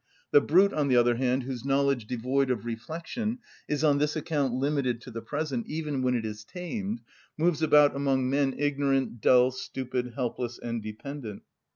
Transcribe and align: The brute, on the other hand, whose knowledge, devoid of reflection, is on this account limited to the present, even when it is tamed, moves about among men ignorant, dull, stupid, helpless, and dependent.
The 0.31 0.41
brute, 0.41 0.73
on 0.73 0.87
the 0.87 0.95
other 0.95 1.17
hand, 1.17 1.43
whose 1.43 1.63
knowledge, 1.63 2.07
devoid 2.07 2.49
of 2.49 2.65
reflection, 2.65 3.37
is 3.67 3.83
on 3.83 3.99
this 3.99 4.15
account 4.15 4.51
limited 4.51 4.99
to 5.01 5.11
the 5.11 5.21
present, 5.21 5.67
even 5.67 6.01
when 6.01 6.15
it 6.15 6.25
is 6.25 6.43
tamed, 6.43 7.01
moves 7.37 7.61
about 7.61 7.95
among 7.95 8.27
men 8.27 8.55
ignorant, 8.57 9.21
dull, 9.21 9.51
stupid, 9.51 10.13
helpless, 10.15 10.57
and 10.57 10.81
dependent. 10.81 11.43